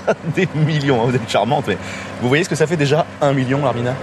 Des 0.34 0.48
millions, 0.54 1.02
hein, 1.02 1.06
vous 1.06 1.14
êtes 1.16 1.28
charmante, 1.28 1.66
mais 1.68 1.78
vous 2.20 2.28
voyez 2.28 2.44
ce 2.44 2.48
que 2.48 2.54
ça 2.56 2.66
fait 2.66 2.76
déjà 2.76 3.06
un 3.20 3.32
million, 3.32 3.62
Larmina 3.64 3.94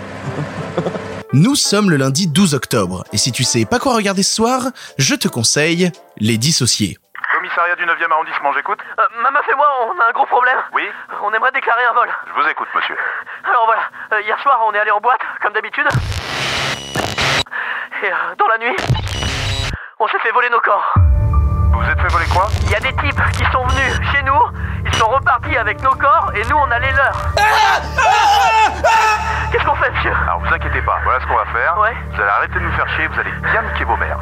Nous 1.33 1.55
sommes 1.55 1.89
le 1.92 1.97
lundi 1.97 2.27
12 2.27 2.55
octobre, 2.55 3.04
et 3.14 3.17
si 3.17 3.32
tu 3.32 3.43
sais 3.43 3.66
pas 3.66 3.77
quoi 3.80 3.94
regarder 3.96 4.24
ce 4.24 4.33
soir, 4.33 4.62
je 4.98 5.14
te 5.16 5.28
conseille 5.28 5.92
Les 6.17 6.38
Dissociés. 6.38 6.98
Commissariat 7.36 7.75
du 7.75 7.86
9e 7.86 8.12
arrondissement, 8.12 8.52
j'écoute 8.54 8.80
Euh, 9.00 9.04
Maman 9.21 9.39
et 9.52 9.55
moi, 9.55 9.68
on 9.94 10.00
a 10.02 10.10
un 10.10 10.12
gros 10.12 10.25
problème. 10.25 10.57
Oui 10.73 10.84
On 11.23 11.32
aimerait 11.32 11.52
déclarer 11.52 11.84
un 11.90 11.94
vol. 11.94 12.10
Je 12.28 12.42
vous 12.42 12.48
écoute, 12.50 12.68
monsieur. 12.76 12.96
Alors 13.46 13.66
voilà, 13.68 13.84
euh, 14.14 14.21
hier 14.26 14.40
soir, 14.42 14.60
on 14.68 14.74
est 14.74 14.80
allé 14.80 14.92
en 14.92 15.00
boîte, 15.00 15.21
comme 15.42 15.54
d'habitude. 15.54 15.88
Et 18.04 18.08
euh, 18.12 18.36
dans 18.38 18.48
la 18.48 18.58
nuit, 18.58 18.76
on 20.00 20.08
s'est 20.08 20.20
fait 20.24 20.32
voler 20.32 20.50
nos 20.50 20.60
corps. 20.62 20.94
Vous 20.98 21.80
vous 21.80 21.90
êtes 21.90 22.00
fait 22.02 22.08
voler 22.08 22.26
quoi? 22.34 22.48
Il 22.64 22.71
y 22.71 22.76
a 22.76 22.80
des 22.80 22.94
types 22.96 23.21
qui 23.38 23.44
sont 23.52 23.66
venus 23.68 23.94
chez 24.12 24.24
nous, 24.24 24.42
sont 25.00 25.07
repartis 25.07 25.55
avec 25.55 25.81
nos 25.81 25.95
corps 25.95 26.29
et 26.36 26.43
nous, 26.50 26.57
on 26.57 26.70
a 26.71 26.79
les 26.79 26.91
leurs. 26.91 27.34
Qu'est-ce 29.49 29.63
qu'on 29.63 29.76
fait, 29.76 29.90
monsieur? 29.91 30.12
Alors 30.27 30.40
vous 30.40 30.53
inquiétez 30.53 30.81
pas, 30.81 30.99
voilà 31.05 31.21
ce 31.21 31.26
qu'on 31.26 31.35
va 31.35 31.45
faire. 31.53 31.77
Ouais. 31.80 31.95
Vous 32.12 32.21
allez 32.21 32.30
arrêter 32.30 32.55
de 32.55 32.59
nous 32.59 32.71
faire 32.73 32.88
chier, 32.90 33.07
vous 33.07 33.20
allez 33.20 33.31
bien 33.31 33.62
niquer 33.62 33.85
vos 33.85 33.95
mères. 33.95 34.20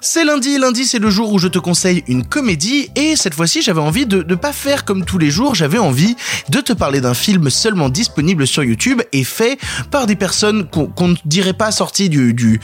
C'est 0.00 0.24
lundi, 0.24 0.58
lundi 0.58 0.84
c'est 0.84 1.00
le 1.00 1.10
jour 1.10 1.32
où 1.32 1.40
je 1.40 1.48
te 1.48 1.58
conseille 1.58 2.04
une 2.06 2.24
comédie 2.24 2.88
et 2.94 3.16
cette 3.16 3.34
fois-ci 3.34 3.62
j'avais 3.62 3.80
envie 3.80 4.06
de 4.06 4.22
ne 4.22 4.36
pas 4.36 4.52
faire 4.52 4.84
comme 4.84 5.04
tous 5.04 5.18
les 5.18 5.28
jours, 5.28 5.56
j'avais 5.56 5.78
envie 5.78 6.14
de 6.50 6.60
te 6.60 6.72
parler 6.72 7.00
d'un 7.00 7.14
film 7.14 7.50
seulement 7.50 7.88
disponible 7.88 8.46
sur 8.46 8.62
YouTube 8.62 9.02
et 9.12 9.24
fait 9.24 9.58
par 9.90 10.06
des 10.06 10.14
personnes 10.14 10.68
qu'on 10.68 11.08
ne 11.08 11.16
dirait 11.24 11.52
pas 11.52 11.72
sorties 11.72 12.08
du 12.08 12.60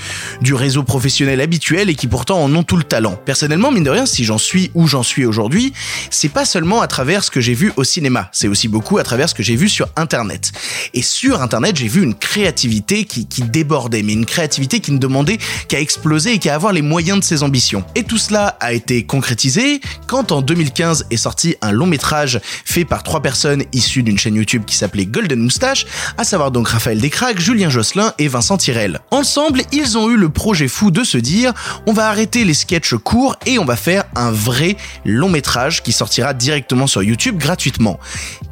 réseau 0.55 0.85
professionnel 0.85 1.41
habituel 1.41 1.91
et 1.91 1.97
qui 1.97 2.07
pourtant 2.07 2.41
en 2.41 2.55
ont 2.55 2.63
tout 2.63 2.77
le 2.77 2.85
talent. 2.85 3.19
Personnellement, 3.25 3.73
mine 3.73 3.83
de 3.83 3.91
rien, 3.91 4.07
si 4.07 4.23
j'en 4.23 4.39
suis 4.39 4.71
où 4.75 4.87
j'en 4.87 5.03
suis 5.03 5.27
aujourd'hui, 5.27 5.73
c'est 6.11 6.29
pas 6.29 6.45
seulement 6.45 6.83
à 6.83 6.87
travers 6.87 7.25
ce 7.25 7.33
que 7.33 7.41
j'ai 7.41 7.55
vu 7.55 7.73
au 7.77 7.83
cinéma, 7.83 8.29
c'est 8.31 8.49
aussi 8.49 8.69
beaucoup 8.69 8.99
à 8.99 9.03
travers 9.03 9.29
ce 9.29 9.35
que 9.35 9.43
j'ai 9.43 9.57
vu 9.57 9.69
sur 9.69 9.89
Internet. 9.97 10.53
Et 10.95 11.03
sur 11.03 11.43
Internet, 11.43 11.77
j'ai 11.77 11.89
vu 11.89 12.05
une 12.05 12.15
créativité 12.15 13.05
qui, 13.05 13.27
qui 13.27 13.43
débordait, 13.43 14.05
mais 14.05 14.13
une 14.13 14.27
créativité 14.27 14.79
qui 14.79 14.93
ne 14.93 14.99
demandait 14.99 15.39
qu'à 15.67 15.81
exploser 15.81 16.35
et 16.35 16.39
qu'à 16.39 16.55
avoir 16.55 16.73
les 16.73 16.83
moyens 16.83 17.19
de 17.19 17.24
ses 17.25 17.43
ambitions. 17.43 17.85
Et 17.95 18.05
tout 18.05 18.19
cela 18.19 18.57
a 18.61 18.73
été 18.73 19.05
concrétisé 19.05 19.81
quand 20.07 20.33
en 20.33 20.43
2015 20.43 21.07
est 21.11 21.17
sorti 21.17 21.57
un 21.63 21.73
long 21.73 21.87
métrage 21.87 22.41
fait 22.65 22.85
par 22.85 23.03
trois 23.03 23.21
personnes 23.21 23.65
issues 23.73 24.03
d'une 24.03 24.19
chaîne 24.19 24.35
YouTube 24.35 24.65
qui 24.67 24.77
s'appelait 24.77 25.07
Golden 25.07 25.41
Moustache, 25.41 25.87
à 26.19 26.25
savoir 26.25 26.51
donc 26.51 26.69
Raphaël 26.69 27.01
Descraques, 27.01 27.41
Julien 27.41 27.71
Josselin 27.71 28.13
et 28.19 28.29
Vincent 28.29 28.57
Tirel. 28.57 29.01
Ensemble, 29.11 29.63
ils 29.73 29.99
ont 29.99 30.11
eu 30.11 30.17
le 30.17 30.29
projet 30.29 30.69
fou 30.69 30.91
de 30.91 31.05
se 31.05 31.19
dire 31.19 31.53
on 31.87 31.93
va 31.93 32.09
arrêter 32.09 32.45
les 32.45 32.55
sketchs 32.55 32.95
courts 32.95 33.37
et 33.47 33.59
on 33.59 33.65
va 33.65 33.77
faire 33.77 34.05
un 34.15 34.31
vrai 34.31 34.77
long 35.05 35.29
métrage 35.29 35.83
qui 35.83 35.93
sortira 35.93 36.35
directement 36.35 36.87
sur 36.87 37.03
YouTube 37.03 37.39
gratuitement. 37.39 37.99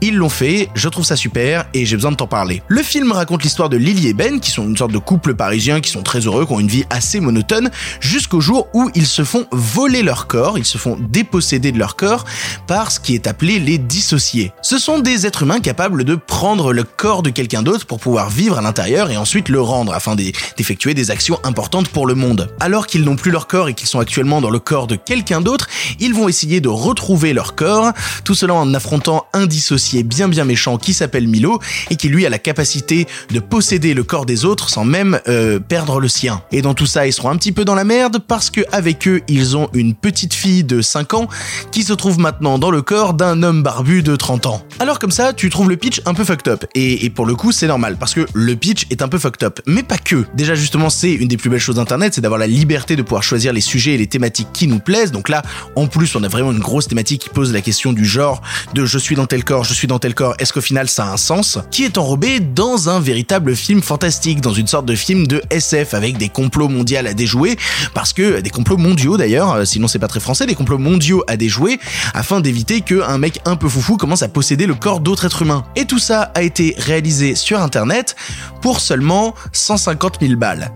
Ils 0.01 0.17
l'ont 0.17 0.29
fait, 0.29 0.69
je 0.75 0.89
trouve 0.89 1.05
ça 1.05 1.17
super 1.17 1.67
et 1.75 1.87
j'ai 1.87 1.97
besoin 1.97 2.13
de 2.13 2.17
t'en 2.17 2.27
parler. 2.27 2.63
Le 2.69 2.83
film 2.83 3.13
raconte 3.13 3.43
l'histoire 3.43 3.69
de 3.69 3.77
Lily 3.77 4.09
et 4.09 4.15
Ben 4.15 4.41
qui 4.41 4.51
sont 4.51 4.65
une 4.65 4.77
sorte 4.77 4.93
de 4.93 4.99
couple 4.99 5.35
parisien 5.35 5.81
qui 5.81 5.91
sont 5.91 6.03
très 6.03 6.21
heureux, 6.21 6.47
qui 6.47 6.53
ont 6.53 6.61
une 6.61 6.69
vie 6.69 6.85
assez 6.91 7.21
monotone 7.21 7.71
jusqu'au 8.01 8.41
jour 8.41 8.62
où 8.75 8.91
ils 8.95 9.07
se 9.07 9.25
font 9.25 9.47
voler 9.53 10.03
leur 10.03 10.27
corps, 10.27 10.59
ils 10.59 10.65
se 10.65 10.79
font 10.79 10.97
déposséder 11.01 11.73
de 11.73 11.79
leur 11.79 11.97
corps 11.97 12.25
par 12.67 12.91
ce 12.91 13.01
qui 13.01 13.15
est 13.15 13.27
appelé 13.27 13.59
les 13.59 13.79
dissociés. 13.79 14.53
Ce 14.63 14.79
sont 14.79 14.99
des 14.99 15.27
êtres 15.27 15.43
humains 15.43 15.61
capables 15.61 16.05
de 16.05 16.15
prendre 16.15 16.73
le 16.73 16.85
corps 16.85 17.23
de 17.23 17.31
quelqu'un 17.31 17.63
d'autre 17.63 17.87
pour 17.87 17.99
pouvoir 18.01 18.31
vivre 18.31 18.59
à 18.59 18.63
l'intérieur 18.63 19.11
et 19.11 19.17
ensuite 19.17 19.49
le 19.49 19.61
rendre 19.61 19.93
afin 19.95 20.15
d'e- 20.17 20.33
d'effectuer 20.57 20.95
des 20.95 21.11
actions 21.11 21.39
importantes 21.45 21.89
pour 21.89 22.07
le 22.07 22.15
monde. 22.15 22.55
Alors 22.61 22.87
qu'ils 22.87 23.05
n'ont 23.05 23.17
plus 23.17 23.31
leur 23.31 23.47
corps 23.47 23.69
et 23.69 23.75
qu'ils 23.75 23.89
sont 23.89 24.01
actuellement 24.01 24.41
dans 24.41 24.51
le 24.51 24.59
corps 24.59 24.87
de 24.87 24.97
quelqu'un 24.97 25.41
d'autre, 25.41 25.67
ils 26.01 26.15
vont 26.15 26.29
essayer 26.29 26.61
de 26.61 26.69
retrouver 26.69 27.33
leur 27.33 27.55
corps, 27.55 27.93
tout 28.25 28.35
cela 28.35 28.55
en 28.55 28.73
affrontant 28.75 29.27
un 29.33 29.47
dissocié 29.47 30.03
bien 30.03 30.29
bien 30.29 30.45
méchant 30.45 30.79
qui 30.79 30.93
s'appelle 30.95 31.29
Milo 31.29 31.61
et 31.91 31.97
qui 31.97 32.09
lui 32.09 32.27
a 32.27 32.31
la 32.31 32.39
capacité 32.39 33.07
de 33.31 33.41
posséder 33.41 33.95
le 33.95 34.05
corps 34.05 34.27
des 34.27 34.45
autres 34.45 34.69
sans 34.71 34.85
même 34.85 35.21
euh, 35.29 35.59
perdre 35.61 36.01
le 36.01 36.09
sien. 36.09 36.43
Et 36.53 36.63
dans 36.63 36.75
tout 36.75 36.87
ça, 36.87 37.07
ils 37.07 37.13
seront 37.13 37.31
un 37.31 37.37
petit 37.37 37.53
peu 37.53 37.65
dans 37.65 37.75
la 37.75 37.85
merde 37.85 38.19
parce 38.27 38.51
que 38.53 38.61
avec 38.73 39.09
eux, 39.09 39.23
ils 39.29 39.57
ont 39.57 39.69
une 39.73 39.95
petite 39.95 40.35
fille 40.35 40.65
de 40.65 40.83
5 40.83 41.15
ans 41.15 41.29
qui 41.71 41.83
se 41.83 41.93
trouve 41.93 42.19
maintenant 42.19 42.59
dans 42.59 42.71
le 42.71 42.83
corps 42.83 43.15
d'un 43.15 43.43
homme 43.43 43.63
barbu 43.63 44.03
de 44.03 44.15
30 44.15 44.47
ans. 44.47 44.63
Alors 44.79 44.99
comme 44.99 45.11
ça, 45.11 45.33
tu 45.33 45.51
trouves 45.51 45.69
le 45.69 45.77
pitch 45.77 46.01
un 46.07 46.15
peu 46.15 46.25
fucked 46.25 46.49
up. 46.53 46.65
Et, 46.75 47.05
et 47.05 47.11
pour 47.11 47.27
le 47.27 47.35
coup, 47.35 47.53
c'est 47.53 47.67
normal 47.67 47.97
parce 47.99 48.15
que 48.15 48.27
le 48.33 48.57
pitch 48.57 48.87
est 48.91 49.03
un 49.03 49.09
peu 49.09 49.19
fucked 49.19 49.43
up. 49.43 49.61
Mais 49.67 49.83
pas 49.83 49.99
que. 49.99 50.25
Déjà 50.35 50.55
justement, 50.55 50.91
c'est 50.91 51.13
une 51.13 51.29
des 51.29 51.37
plus 51.37 51.51
belles 51.51 51.59
choses 51.59 51.77
d'internet, 51.77 52.15
c'est 52.15 52.21
d'avoir 52.21 52.39
la 52.39 52.47
liberté 52.47 52.97
de 52.97 53.03
pouvoir 53.03 53.23
choisir 53.23 53.53
les 53.53 53.61
sujets 53.61 53.95
et 53.95 53.99
les 53.99 54.07
thématiques 54.07 54.53
qui 54.53 54.69
nous 54.69 54.79
plaisent. 54.79 55.13
Donc 55.13 55.29
là, 55.29 55.43
en 55.75 55.87
plus, 55.87 56.15
on 56.15 56.23
a 56.23 56.29
vraiment 56.29 56.53
une 56.53 56.61
grosse 56.61 56.89
thématique 56.89 57.23
qui 57.23 57.29
pose 57.29 57.53
la 57.53 57.61
question 57.61 57.93
du 57.93 58.05
genre 58.05 58.43
de 58.75 58.85
je 58.85 58.99
suis 58.99 59.17
dans 59.17 59.27
tel 59.27 59.45
corps, 59.45 59.65
je 59.65 59.75
suis 59.75 59.89
dans 59.89 59.99
tel 59.99 60.15
corps, 60.15 60.35
est-ce 60.39 60.53
qu'au 60.53 60.61
final 60.61 60.89
ça 60.89 61.07
a 61.07 61.13
un 61.13 61.17
sens? 61.17 61.59
Qui 61.71 61.85
est 61.85 61.99
enrobé 61.99 62.41
dans 62.41 62.89
un 62.89 63.01
véritable 63.01 63.57
film 63.57 63.83
fantastique, 63.83 64.41
dans 64.41 64.53
une 64.53 64.67
sorte 64.67 64.87
de 64.87 64.95
film 64.95 65.27
de 65.27 65.43
SF 65.51 65.95
avec 65.95 66.19
des 66.19 66.29
complots 66.29 66.69
mondiaux 66.69 66.93
à 66.93 67.15
déjouer, 67.15 67.57
parce 67.95 68.13
que 68.13 68.42
des 68.43 68.51
complots 68.51 68.77
mondiaux 68.77 69.17
d'ailleurs, 69.17 69.53
euh, 69.53 69.65
sinon 69.65 69.89
c'est 69.89 69.99
pas 69.99 70.09
très 70.09 70.21
français, 70.21 70.47
des 70.47 70.55
complots 70.55 70.79
mondiaux 70.79 71.25
à 71.27 71.37
déjouer, 71.37 71.79
afin 72.15 72.41
d'éviter 72.41 72.81
que 72.81 73.03
un 73.03 73.19
mec 73.19 73.41
un 73.45 73.57
peu 73.57 73.69
foufou 73.69 73.97
commence 73.97 74.23
à 74.23 74.29
posséder 74.29 74.67
le 74.67 74.75
corps 74.75 75.01
d'autres 75.01 75.25
êtres 75.25 75.43
humains. 75.43 75.65
Et 75.77 75.85
tout 75.85 75.99
ça 75.99 76.33
a 76.35 76.43
été 76.43 76.75
réalisé 76.79 77.35
sur 77.35 77.61
internet 77.61 78.17
pour 78.61 78.81
seulement 78.81 79.35
150 79.53 80.19
000 80.21 80.37
balles. 80.37 80.71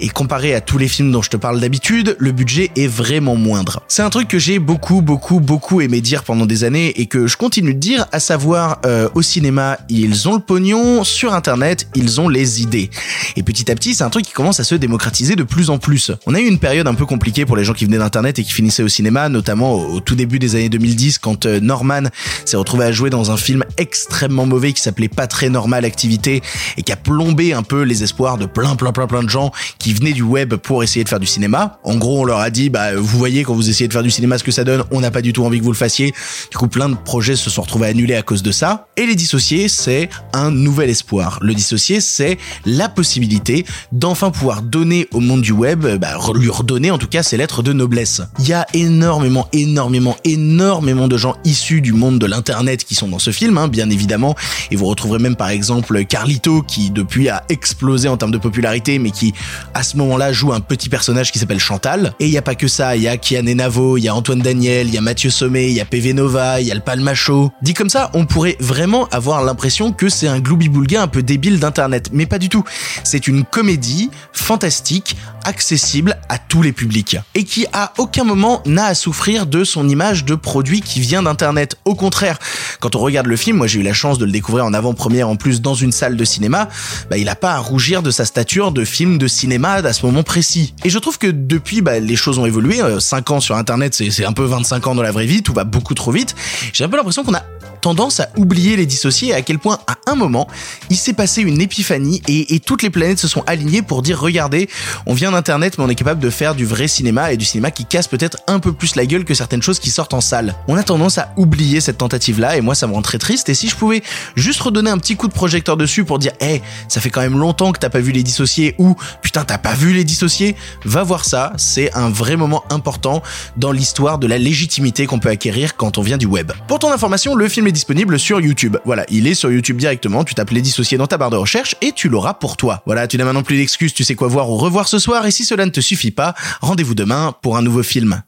Et 0.00 0.08
comparé 0.08 0.54
à 0.54 0.60
tous 0.60 0.78
les 0.78 0.86
films 0.86 1.10
dont 1.10 1.22
je 1.22 1.30
te 1.30 1.36
parle 1.36 1.60
d'habitude, 1.60 2.16
le 2.18 2.30
budget 2.30 2.70
est 2.76 2.86
vraiment 2.86 3.34
moindre. 3.34 3.82
C'est 3.88 4.02
un 4.02 4.10
truc 4.10 4.28
que 4.28 4.38
j'ai 4.38 4.60
beaucoup, 4.60 5.02
beaucoup, 5.02 5.40
beaucoup 5.40 5.80
aimé 5.80 6.00
dire 6.00 6.22
pendant 6.22 6.46
des 6.46 6.62
années 6.62 7.00
et 7.00 7.06
que 7.06 7.26
je 7.26 7.36
continue 7.36 7.74
de 7.74 7.78
dire, 7.78 8.06
à 8.12 8.20
savoir 8.20 8.80
euh, 8.86 9.08
au 9.14 9.22
cinéma, 9.22 9.78
ils 9.88 10.28
ont 10.28 10.34
le 10.34 10.40
pognon, 10.40 11.02
sur 11.02 11.34
internet, 11.34 11.88
ils 11.96 12.20
ont 12.20 12.28
les 12.28 12.62
idées. 12.62 12.90
Et 13.36 13.42
petit 13.42 13.70
à 13.70 13.74
petit, 13.74 13.94
c'est 13.94 14.04
un 14.04 14.10
truc 14.10 14.24
qui 14.24 14.32
commence 14.32 14.60
à 14.60 14.64
se 14.64 14.76
démocratiser 14.76 15.34
de 15.34 15.42
plus 15.42 15.70
en 15.70 15.78
plus. 15.78 16.12
On 16.26 16.34
a 16.34 16.40
eu 16.40 16.46
une 16.46 16.58
période 16.58 16.86
un 16.86 16.94
peu 16.94 17.06
compliquée 17.06 17.44
pour 17.44 17.56
les 17.56 17.64
gens 17.64 17.72
qui 17.72 17.84
venaient 17.84 17.98
d'internet 17.98 18.38
et 18.38 18.44
qui 18.44 18.52
finissaient 18.52 18.84
au 18.84 18.88
cinéma, 18.88 19.28
notamment 19.28 19.74
au, 19.74 20.00
tout 20.00 20.14
début 20.14 20.38
des 20.38 20.54
années 20.54 20.68
2010 20.68 21.18
quand 21.18 21.46
euh, 21.46 21.58
Norman 21.58 22.04
s'est 22.44 22.56
retrouvé 22.56 22.84
à 22.84 22.92
jouer 22.92 23.10
dans 23.10 23.32
un 23.32 23.36
film 23.36 23.64
extrêmement 23.76 24.46
mauvais 24.46 24.72
qui 24.72 24.80
s'appelait 24.80 25.08
Pas 25.08 25.26
très 25.26 25.48
normal 25.48 25.84
activité 25.84 26.42
et 26.76 26.82
qui 26.82 26.92
a 26.92 26.96
plombé 26.96 27.52
un 27.52 27.62
peu 27.64 27.82
les 27.82 28.04
espoirs 28.04 28.38
de 28.38 28.46
plein 28.46 28.76
plein 28.76 28.92
plein 28.92 29.06
plein 29.06 29.22
de 29.22 29.28
gens 29.28 29.52
venaient 29.94 30.12
du 30.12 30.22
web 30.22 30.54
pour 30.54 30.82
essayer 30.82 31.04
de 31.04 31.08
faire 31.08 31.20
du 31.20 31.26
cinéma. 31.26 31.78
En 31.84 31.96
gros, 31.96 32.20
on 32.20 32.24
leur 32.24 32.40
a 32.40 32.50
dit, 32.50 32.70
bah, 32.70 32.94
vous 32.96 33.18
voyez 33.18 33.44
quand 33.44 33.54
vous 33.54 33.68
essayez 33.68 33.88
de 33.88 33.92
faire 33.92 34.02
du 34.02 34.10
cinéma 34.10 34.38
ce 34.38 34.44
que 34.44 34.50
ça 34.50 34.64
donne, 34.64 34.84
on 34.90 35.00
n'a 35.00 35.10
pas 35.10 35.22
du 35.22 35.32
tout 35.32 35.44
envie 35.44 35.58
que 35.58 35.64
vous 35.64 35.72
le 35.72 35.76
fassiez. 35.76 36.12
Du 36.50 36.56
coup, 36.56 36.68
plein 36.68 36.88
de 36.88 36.96
projets 36.96 37.36
se 37.36 37.50
sont 37.50 37.62
retrouvés 37.62 37.88
annulés 37.88 38.14
à 38.14 38.22
cause 38.22 38.42
de 38.42 38.52
ça. 38.52 38.88
Et 38.96 39.06
les 39.06 39.14
dissociés, 39.14 39.68
c'est 39.68 40.08
un 40.32 40.50
nouvel 40.50 40.90
espoir. 40.90 41.38
Le 41.42 41.54
dissocié, 41.54 42.00
c'est 42.00 42.38
la 42.64 42.88
possibilité 42.88 43.64
d'enfin 43.92 44.30
pouvoir 44.30 44.62
donner 44.62 45.08
au 45.12 45.20
monde 45.20 45.42
du 45.42 45.52
web, 45.52 45.86
bah, 46.00 46.18
lui 46.34 46.50
redonner 46.50 46.90
en 46.90 46.98
tout 46.98 47.06
cas 47.06 47.22
ses 47.22 47.36
lettres 47.36 47.62
de 47.62 47.72
noblesse. 47.72 48.22
Il 48.38 48.48
y 48.48 48.52
a 48.52 48.66
énormément, 48.74 49.48
énormément, 49.52 50.16
énormément 50.24 51.08
de 51.08 51.16
gens 51.16 51.36
issus 51.44 51.80
du 51.80 51.92
monde 51.92 52.18
de 52.18 52.26
l'internet 52.26 52.84
qui 52.84 52.94
sont 52.94 53.08
dans 53.08 53.18
ce 53.18 53.30
film, 53.30 53.58
hein, 53.58 53.68
bien 53.68 53.90
évidemment. 53.90 54.34
Et 54.70 54.76
vous 54.76 54.86
retrouverez 54.86 55.18
même 55.18 55.36
par 55.36 55.48
exemple 55.48 56.04
Carlito 56.04 56.62
qui 56.62 56.90
depuis 56.90 57.28
a 57.28 57.44
explosé 57.48 58.08
en 58.08 58.16
termes 58.16 58.30
de 58.30 58.38
popularité, 58.38 58.98
mais 58.98 59.10
qui 59.10 59.34
à 59.78 59.84
ce 59.84 59.96
moment-là 59.98 60.32
joue 60.32 60.52
un 60.52 60.58
petit 60.58 60.88
personnage 60.88 61.30
qui 61.30 61.38
s'appelle 61.38 61.60
Chantal. 61.60 62.12
Et 62.18 62.26
il 62.26 62.32
y 62.32 62.36
a 62.36 62.42
pas 62.42 62.56
que 62.56 62.66
ça, 62.66 62.96
il 62.96 63.02
y 63.02 63.06
a 63.06 63.16
Kian 63.16 63.44
Navo, 63.44 63.96
il 63.96 64.02
y 64.02 64.08
a 64.08 64.14
Antoine 64.14 64.40
Daniel, 64.40 64.88
il 64.88 64.94
y 64.94 64.98
a 64.98 65.00
Mathieu 65.00 65.30
Sommet, 65.30 65.68
il 65.68 65.74
y 65.74 65.80
a 65.80 65.84
PV 65.84 66.14
Nova, 66.14 66.60
il 66.60 66.66
y 66.66 66.72
a 66.72 66.74
le 66.74 66.80
Palmacho. 66.80 67.52
Dit 67.62 67.74
comme 67.74 67.88
ça, 67.88 68.10
on 68.12 68.26
pourrait 68.26 68.56
vraiment 68.58 69.06
avoir 69.10 69.44
l'impression 69.44 69.92
que 69.92 70.08
c'est 70.08 70.26
un 70.26 70.40
gloubi-boulga 70.40 71.00
un 71.00 71.06
peu 71.06 71.22
débile 71.22 71.60
d'internet, 71.60 72.10
mais 72.12 72.26
pas 72.26 72.40
du 72.40 72.48
tout. 72.48 72.64
C'est 73.04 73.28
une 73.28 73.44
comédie 73.44 74.10
fantastique, 74.32 75.14
accessible 75.44 76.18
à 76.28 76.38
tous 76.38 76.62
les 76.62 76.72
publics 76.72 77.16
et 77.36 77.44
qui 77.44 77.66
à 77.72 77.92
aucun 77.98 78.24
moment 78.24 78.62
n'a 78.66 78.86
à 78.86 78.94
souffrir 78.94 79.46
de 79.46 79.62
son 79.62 79.88
image 79.88 80.24
de 80.24 80.34
produit 80.34 80.80
qui 80.80 80.98
vient 80.98 81.22
d'internet. 81.22 81.76
Au 81.84 81.94
contraire, 81.94 82.38
quand 82.80 82.96
on 82.96 82.98
regarde 82.98 83.28
le 83.28 83.36
film, 83.36 83.58
moi 83.58 83.68
j'ai 83.68 83.78
eu 83.78 83.84
la 83.84 83.92
chance 83.92 84.18
de 84.18 84.24
le 84.24 84.32
découvrir 84.32 84.64
en 84.64 84.74
avant-première 84.74 85.28
en 85.28 85.36
plus 85.36 85.60
dans 85.60 85.74
une 85.74 85.92
salle 85.92 86.16
de 86.16 86.24
cinéma, 86.24 86.68
bah 87.10 87.16
il 87.16 87.28
a 87.28 87.36
pas 87.36 87.52
à 87.52 87.58
rougir 87.58 88.02
de 88.02 88.10
sa 88.10 88.24
stature 88.24 88.72
de 88.72 88.84
film 88.84 89.18
de 89.18 89.28
cinéma 89.28 89.67
à 89.74 89.92
ce 89.92 90.04
moment 90.04 90.22
précis. 90.22 90.74
Et 90.84 90.90
je 90.90 90.98
trouve 90.98 91.18
que 91.18 91.26
depuis, 91.26 91.80
bah, 91.80 92.00
les 92.00 92.16
choses 92.16 92.38
ont 92.38 92.46
évolué. 92.46 92.80
5 92.98 93.30
ans 93.30 93.40
sur 93.40 93.56
internet, 93.56 93.94
c'est 93.94 94.24
un 94.24 94.32
peu 94.32 94.44
25 94.44 94.86
ans 94.86 94.94
dans 94.94 95.02
la 95.02 95.12
vraie 95.12 95.26
vie, 95.26 95.42
tout 95.42 95.52
va 95.52 95.64
beaucoup 95.64 95.94
trop 95.94 96.10
vite. 96.10 96.34
J'ai 96.72 96.84
un 96.84 96.88
peu 96.88 96.96
l'impression 96.96 97.24
qu'on 97.24 97.34
a 97.34 97.42
tendance 97.80 98.20
à 98.20 98.28
oublier 98.36 98.76
les 98.76 98.86
dissociés 98.86 99.28
et 99.28 99.34
à 99.34 99.42
quel 99.42 99.58
point, 99.58 99.78
à 99.86 99.96
un 100.10 100.14
moment, 100.14 100.48
il 100.90 100.96
s'est 100.96 101.12
passé 101.12 101.42
une 101.42 101.60
épiphanie 101.60 102.22
et, 102.28 102.54
et 102.54 102.60
toutes 102.60 102.82
les 102.82 102.90
planètes 102.90 103.18
se 103.18 103.28
sont 103.28 103.42
alignées 103.46 103.82
pour 103.82 104.02
dire 104.02 104.20
regardez, 104.20 104.68
on 105.06 105.14
vient 105.14 105.30
d'internet 105.30 105.78
mais 105.78 105.84
on 105.84 105.88
est 105.88 105.94
capable 105.94 106.20
de 106.20 106.30
faire 106.30 106.54
du 106.54 106.64
vrai 106.64 106.88
cinéma 106.88 107.32
et 107.32 107.36
du 107.36 107.44
cinéma 107.44 107.70
qui 107.70 107.84
casse 107.84 108.08
peut-être 108.08 108.38
un 108.46 108.58
peu 108.58 108.72
plus 108.72 108.96
la 108.96 109.06
gueule 109.06 109.24
que 109.24 109.34
certaines 109.34 109.62
choses 109.62 109.78
qui 109.78 109.90
sortent 109.90 110.14
en 110.14 110.20
salle. 110.20 110.54
On 110.68 110.76
a 110.76 110.82
tendance 110.82 111.18
à 111.18 111.32
oublier 111.36 111.80
cette 111.80 111.98
tentative-là 111.98 112.56
et 112.56 112.60
moi 112.60 112.74
ça 112.74 112.86
me 112.86 112.92
rend 112.92 113.02
très 113.02 113.18
triste 113.18 113.48
et 113.48 113.54
si 113.54 113.68
je 113.68 113.76
pouvais 113.76 114.02
juste 114.36 114.60
redonner 114.60 114.90
un 114.90 114.98
petit 114.98 115.16
coup 115.16 115.28
de 115.28 115.32
projecteur 115.32 115.76
dessus 115.76 116.04
pour 116.04 116.18
dire 116.18 116.32
hé, 116.40 116.62
ça 116.88 117.00
fait 117.00 117.10
quand 117.10 117.20
même 117.20 117.38
longtemps 117.38 117.72
que 117.72 117.78
t'as 117.78 117.90
pas 117.90 118.00
vu 118.00 118.12
les 118.12 118.22
dissociés 118.22 118.74
ou 118.78 118.96
putain 119.22 119.44
t'as 119.44 119.58
pas 119.58 119.74
vu 119.74 119.92
les 119.92 120.04
dissociés, 120.04 120.56
va 120.84 121.02
voir 121.02 121.24
ça, 121.24 121.52
c'est 121.56 121.94
un 121.94 122.10
vrai 122.10 122.36
moment 122.36 122.64
important 122.70 123.22
dans 123.56 123.72
l'histoire 123.72 124.18
de 124.18 124.26
la 124.26 124.38
légitimité 124.38 125.06
qu'on 125.06 125.18
peut 125.18 125.28
acquérir 125.28 125.76
quand 125.76 125.98
on 125.98 126.02
vient 126.02 126.18
du 126.18 126.26
web. 126.26 126.52
Pour 126.66 126.78
ton 126.78 126.92
information, 126.92 127.34
le 127.34 127.48
film 127.48 127.66
disponible 127.72 128.18
sur 128.18 128.40
YouTube. 128.40 128.76
Voilà, 128.84 129.04
il 129.08 129.26
est 129.26 129.34
sur 129.34 129.50
YouTube 129.50 129.76
directement, 129.76 130.24
tu 130.24 130.34
tapes 130.34 130.50
les 130.50 130.60
dissociés 130.60 130.98
dans 130.98 131.06
ta 131.06 131.18
barre 131.18 131.30
de 131.30 131.36
recherche 131.36 131.74
et 131.80 131.92
tu 131.92 132.08
l'auras 132.08 132.34
pour 132.34 132.56
toi. 132.56 132.82
Voilà, 132.86 133.06
tu 133.06 133.18
n'as 133.18 133.24
maintenant 133.24 133.42
plus 133.42 133.56
d'excuses, 133.56 133.94
tu 133.94 134.04
sais 134.04 134.14
quoi 134.14 134.28
voir 134.28 134.50
ou 134.50 134.56
revoir 134.56 134.88
ce 134.88 134.98
soir 134.98 135.26
et 135.26 135.30
si 135.30 135.44
cela 135.44 135.64
ne 135.64 135.70
te 135.70 135.80
suffit 135.80 136.10
pas, 136.10 136.34
rendez-vous 136.60 136.94
demain 136.94 137.34
pour 137.42 137.56
un 137.56 137.62
nouveau 137.62 137.82
film. 137.82 138.22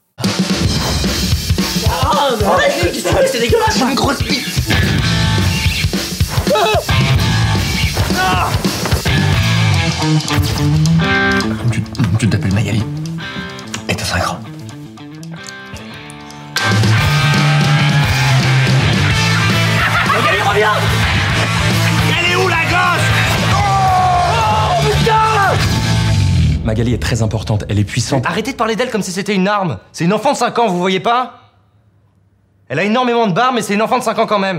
Tu, 12.19 12.29
t'appelles 12.29 12.55
Magali. 12.55 12.83
Et 13.89 13.95
t'as 13.95 14.05
5 14.05 14.29
ans. 14.29 14.50
Elle 20.63 22.33
est 22.33 22.37
où 22.37 22.47
la 22.47 22.63
gosse? 22.69 23.09
Oh 23.55 24.83
putain 24.83 25.57
Magali 26.65 26.93
est 26.93 27.03
très 27.03 27.23
importante, 27.23 27.65
elle 27.71 27.79
est 27.79 27.85
puissante. 27.85 28.27
Arrêtez 28.27 28.53
de 28.53 28.57
parler 28.59 28.77
d'elle 28.77 28.91
comme 28.91 29.01
si 29.01 29.11
c'était 29.11 29.35
une 29.35 29.49
arme. 29.49 29.79
C'est 29.93 30.05
une 30.05 30.13
enfant 30.13 30.33
de 30.33 30.37
5 30.37 30.59
ans, 30.59 30.69
vous 30.69 30.79
voyez 30.79 31.01
pas? 31.01 31.37
Elle 32.69 32.79
a 32.79 32.85
énormément 32.85 33.27
de 33.27 33.33
barres, 33.33 33.55
mais 33.55 33.63
c'est 33.63 33.73
une 33.73 33.81
enfant 33.81 33.97
de 33.99 34.03
5 34.03 34.19
ans 34.19 34.27
quand 34.27 34.39
même. 34.39 34.59